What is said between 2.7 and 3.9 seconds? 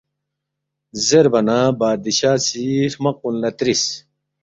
ہرمق کُن لہ ترِس،